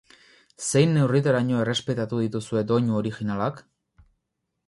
[0.69, 3.63] Zein neurritaraino errespetatu dituzue doinu originalak?